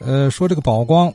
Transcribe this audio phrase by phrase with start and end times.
[0.00, 1.12] 呃，说这个宝光，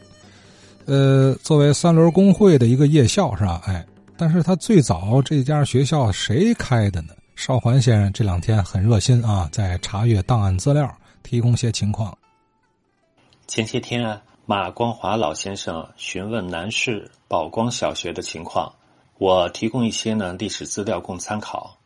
[0.85, 3.61] 呃，作为三轮工会的一个夜校是吧？
[3.65, 3.85] 哎，
[4.17, 7.13] 但是他最早这家学校谁开的呢？
[7.35, 10.91] 邵环先生这两天很热心啊，在查阅档案资料，
[11.23, 12.15] 提供些情况。
[13.47, 18.71] 前些天啊，马光华老先生询问南市宝光小学的情况，
[19.17, 21.77] 我提供一些呢历史资料供参考。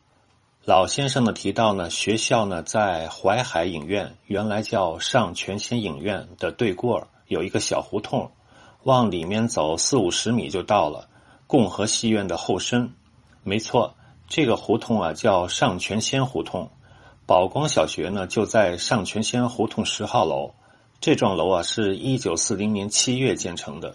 [0.66, 8.32] 老先生呢提到呢，学校呢在淮海影院（原来叫上全仙影院）的对过有一个小胡同，
[8.82, 11.08] 往里面走四五十米就到了
[11.46, 12.94] 共和戏院的后身。
[13.44, 13.94] 没错，
[14.26, 16.68] 这个胡同啊叫上全仙胡同。
[17.26, 20.54] 宝光小学呢就在上全仙胡同十号楼。
[20.98, 23.94] 这幢楼啊是一九四零年七月建成的。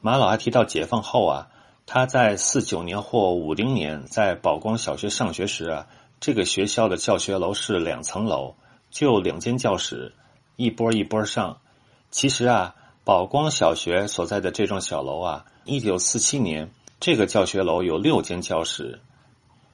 [0.00, 1.48] 马老还提到解放后啊，
[1.86, 5.86] 他在四九年或五零年在宝光小学上学时啊。
[6.20, 8.54] 这个学校的教学楼是两层楼，
[8.90, 10.12] 就两间教室，
[10.56, 11.62] 一波一波上。
[12.10, 12.74] 其实啊，
[13.04, 19.00] 宝光小学所在的这幢小楼啊，一九四七年这个教学楼有六间教室。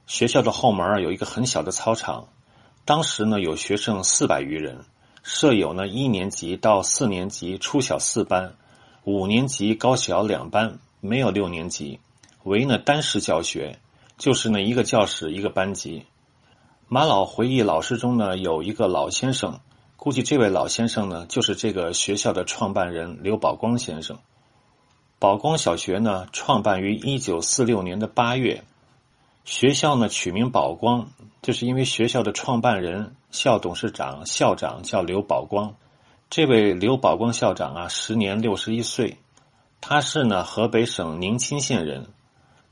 [0.05, 2.29] 学校的后门有一个很小的操场，
[2.85, 4.85] 当时呢有学生四百余人，
[5.23, 8.55] 设有呢一年级到四年级初小四班，
[9.03, 11.99] 五年级高小两班，没有六年级，
[12.43, 13.79] 为呢单式教学，
[14.17, 16.05] 就是呢一个教室一个班级。
[16.89, 19.59] 马老回忆，老师中呢有一个老先生，
[19.97, 24.19] 估计这位老先生呢就是这个学校的创办人刘宝光先生。
[25.19, 28.63] 宝光小学呢创办于一九四六年的八月，
[29.43, 31.09] 学校呢取名宝光，
[31.41, 35.75] 就是因为学校的创办人、校董事长、校长叫刘宝光。
[36.29, 39.17] 这位刘宝光校长啊，时年六十一岁，
[39.81, 42.07] 他是呢河北省宁津县人。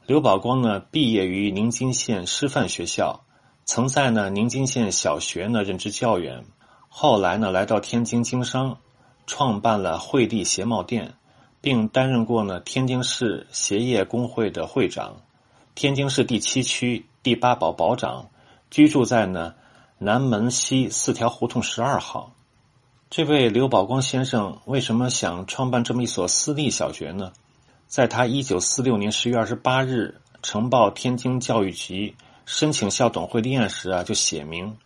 [0.06, 3.20] 刘宝光呢毕业于宁津县师范学校。
[3.66, 6.46] 曾在呢宁津县小学呢任职教员，
[6.88, 8.78] 后来呢来到天津经商，
[9.26, 11.16] 创办了惠利鞋帽店，
[11.62, 15.18] 并担任过呢天津市鞋业工会的会长，
[15.74, 18.30] 天津市第七区第八保保长，
[18.70, 19.56] 居住在呢
[19.98, 22.34] 南门西四条胡同十二号。
[23.10, 27.34] 这位刘宝光先生为什么想创办这么一所私立小学呢？
[27.88, 32.16] 在他一九四六年十月二十八日呈报天津教育局。
[32.46, 34.78] 申请校董会立案时啊，就写明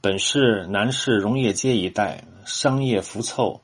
[0.00, 3.60] 本市南市荣业街一带商业浮凑，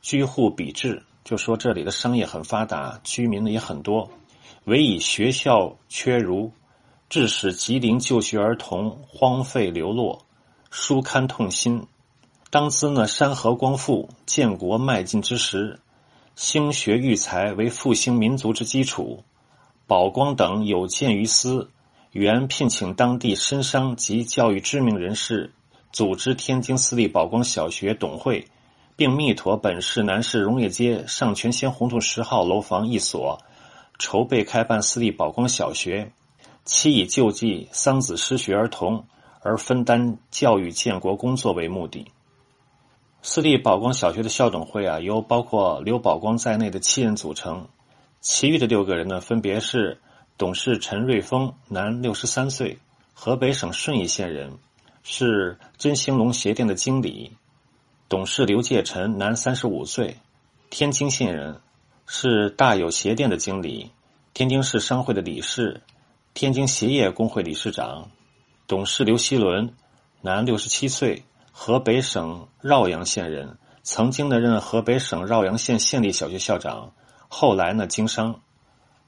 [0.00, 4.10] 居户比至，就说这里的商业很发达，居民呢也很多，
[4.64, 6.52] 唯以学校缺如，
[7.10, 10.24] 致使吉林就学儿童荒废流落，
[10.70, 11.86] 书堪痛心。
[12.48, 15.78] 当兹呢山河光复、建国迈进之时，
[16.34, 19.22] 兴学育才为复兴民族之基础，
[19.86, 21.68] 宝光等有鉴于斯。
[22.12, 25.52] 原聘请当地绅商及教育知名人士，
[25.92, 28.48] 组织天津私立宝光小学董会，
[28.96, 33.38] 并密妥本市南市荣业街上泉仙胡同十号楼房一所，
[33.96, 36.10] 筹备开办私立宝光小学，
[36.64, 39.04] 期以救济桑梓失学儿童
[39.40, 42.10] 而分担教育建国工作为目的。
[43.22, 47.68] 私立宝光小学的校董会啊，由包括刘宝光在内的七人组成，
[48.20, 50.00] 其余的六个人呢，分别是。
[50.40, 52.78] 董事陈瑞峰，男，六十三岁，
[53.12, 54.56] 河北省顺义县人，
[55.02, 57.36] 是真兴隆鞋店的经理。
[58.08, 60.16] 董事刘介臣，男，三十五岁，
[60.70, 61.60] 天津县人，
[62.06, 63.90] 是大有鞋店的经理，
[64.32, 65.82] 天津市商会的理事，
[66.32, 68.08] 天津鞋业工会理事长。
[68.66, 69.74] 董事刘希伦，
[70.22, 76.94] 男，六十七岁，河北省饶阳县人，曾经的任河北省饶阳县县立小学校长，
[77.28, 78.40] 后来呢经商。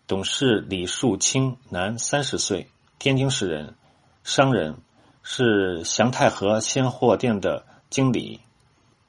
[0.08, 2.66] 董事李树清，男，三十岁，
[2.98, 3.76] 天津市人，
[4.24, 4.76] 商人，
[5.22, 8.40] 是祥泰和鲜货店的经理。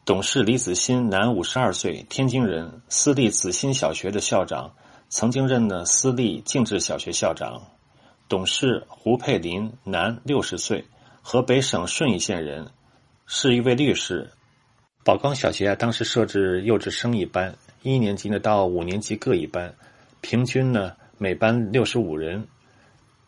[0.05, 4.75] 董事李子新，男，五十二岁，天津人，私立子新小学的校长，
[5.09, 7.63] 曾经任呢私立静治小学校长。
[8.29, 10.85] 董事胡佩林，男，六十岁，
[11.21, 12.69] 河北省顺义县人，
[13.25, 14.29] 是一位律师。
[15.03, 19.73] 宝钢小学啊，当时设置幼稚生一班，一年级呢到五年级各一班。
[20.23, 22.47] 平均呢，每班六十五人，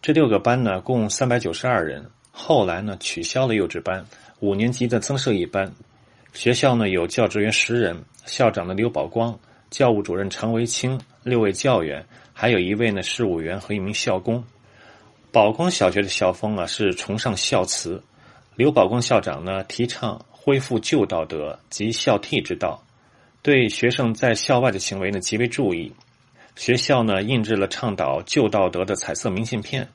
[0.01, 2.09] 这六个班呢共三百九十二人。
[2.31, 4.03] 后来呢，取消了幼稚班，
[4.39, 5.69] 五年级的增设一班。
[6.31, 9.37] 学校呢有教职员十人，校长的刘宝光，
[9.69, 14.41] 教务主任常维清，六位教员，还有一位呢事务员和一名校工。
[15.33, 18.01] 宝光小学的校风啊是崇尚孝慈，
[18.55, 22.81] 刘宝光校长呢提倡恢复旧道德及孝悌之道，
[23.41, 25.91] 对学生在校外的行为呢极为注意。
[26.55, 29.87] 学校呢印制了倡导旧道德的彩色明信片，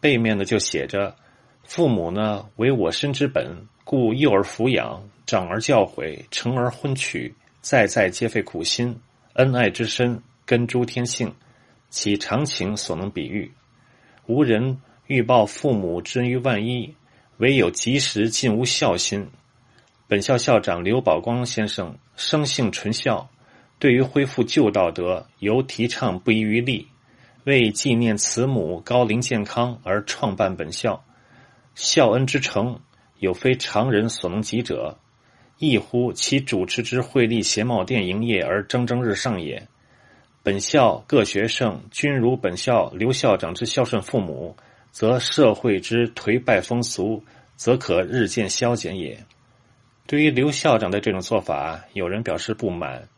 [0.00, 1.14] 背面呢就写着
[1.62, 3.54] ：“父母呢为我身之本，
[3.84, 8.98] 故幼儿抚养，长而教诲，成而婚娶，在在皆费苦心，
[9.34, 11.32] 恩爱之深根诸天性，
[11.90, 13.50] 其常情所能比喻？
[14.26, 16.94] 无人欲报父母之恩于万一，
[17.36, 19.28] 唯有及时尽无孝心。
[20.08, 23.28] 本校校长刘宝光先生生性纯孝，
[23.78, 26.88] 对于恢复旧道德，尤提倡不遗余力。
[27.44, 31.04] 为纪念慈母高龄健康而创办本校，
[31.76, 32.80] 孝恩之诚，
[33.18, 34.98] 有非常人所能及者，
[35.58, 39.68] 亦乎其主持之惠利鞋帽店营业而蒸蒸日上也。
[40.42, 44.56] 本校各学生均如本校刘校长之孝顺父母，
[44.90, 47.22] 则社会之颓败风俗，
[47.54, 49.24] 则可日渐消减也。
[50.06, 53.08] 对于刘校长的这种做法，有人表示不满，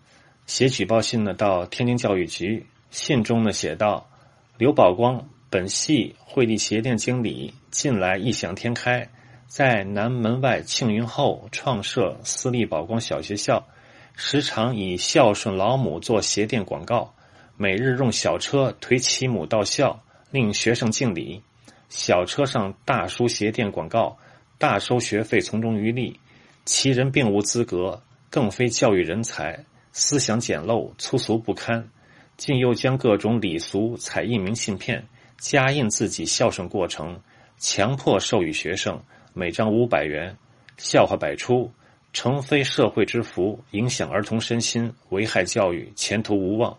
[0.49, 4.09] 写举报信呢到天津教育局，信中呢写道。
[4.57, 9.11] 刘宝光本系惠利鞋店经理，近来异想天开，
[9.47, 13.69] 在南门外庆云后创设私立宝光小学校，
[14.17, 17.13] 时常以孝顺老母做鞋店广告，
[17.59, 21.43] 每日用小车推其母到校，令学生敬礼。
[21.91, 24.17] 小车上大书鞋店广告，
[24.57, 26.19] 大收学费，从中渔利。
[26.65, 29.67] 其人并无资格，更非教育人才，
[30.01, 31.89] 思想简陋，粗俗不堪。
[32.37, 35.05] 竟又将各种礼俗彩印明信片，
[35.39, 37.21] 加印自己孝顺过程，
[37.59, 39.03] 强迫授予学生，
[39.35, 40.37] 每张五百元，
[40.77, 41.69] 笑话百出，
[42.13, 46.79] 诚非社会之福，影响儿童身心，危害教育，前途无望。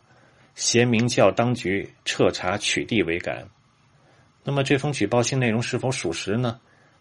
[0.56, 3.46] 贤明教当局彻查取缔为感。
[4.46, 6.58] 那么这封举报信内容是否属实呢？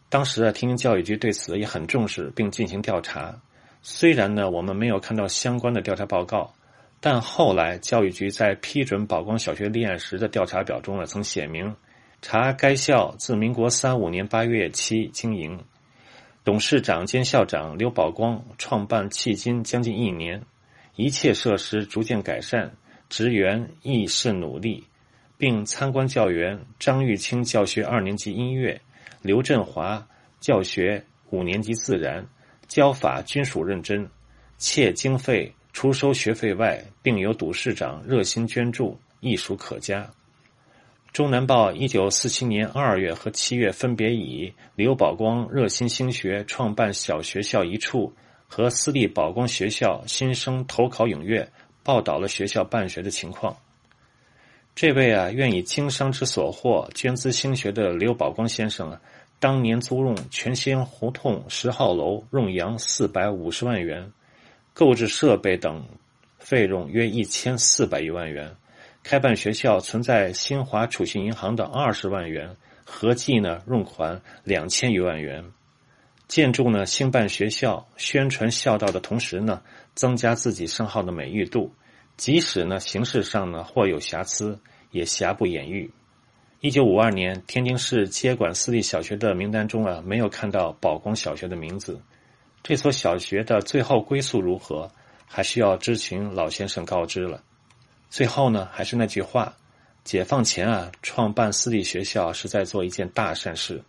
[0.09, 3.41] 当时啊，天津教育局对此也很重视，并进行调查。
[3.91, 6.53] 虽然呢，我们没有看到相关的调查报告。
[7.01, 11.75] 但后来，教育局在批准宝光小学立案时的调查表中呢，曾写明，
[12.21, 15.59] 查该校自民国三五年八月起经营，
[16.45, 20.43] 董事长兼校长刘宝光创办迄今将近一年，
[20.97, 22.71] 一切设施逐渐改善，
[23.09, 24.85] 职员亦是努力，
[25.39, 28.79] 并参观教员张玉清教学二年级音乐，
[29.23, 30.07] 刘振华
[30.41, 32.27] 教学五年级自然，
[32.69, 34.09] 教法均属认真，
[34.59, 35.53] 且经费。
[35.71, 40.11] 除收学费外，并有董事长热心捐助，亦属可嘉。
[41.13, 48.13] 中南报一九四七年二月和七月分别以刘宝光热心兴学，创办小学校一处
[48.49, 51.49] 和私立宝光学校新生投考踊跃，
[51.85, 53.57] 报道了学校办学的情况。
[54.75, 59.01] 这位啊，愿以经商之所获捐资兴学的刘宝光先生啊，
[59.41, 64.13] 当年租用全兴胡同十号楼用洋四百五十万元。
[64.75, 65.85] 购置设备等
[66.39, 68.55] 费用约一千四百余万元，
[69.03, 75.45] 开办学校存在新华储蓄银行的二十万元，合计呢用款两千余万元。
[76.29, 79.61] 建筑呢兴办学校，宣传孝道的同时呢，
[79.97, 81.73] 增加自己声号的美誉度，
[82.17, 84.61] 即使呢形式上呢或有瑕疵，
[84.93, 85.91] 也瑕不掩瑜。
[86.61, 92.01] 一九五二年，天津市接管私立小学的名单中啊，没有看到宝光小学的名字。
[92.65, 94.91] 这所小学的最后归宿如何，
[95.25, 97.41] 还需要知情老先生告知了。
[98.11, 99.55] 最后呢，还是那句话：
[100.03, 103.81] 解放前啊，创办私立学校是在做一件大善事。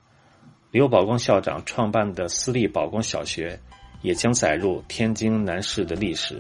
[0.70, 3.60] 刘宝光校长创办的私立宝光小学，
[4.04, 6.40] 也将载入天津南市的历史。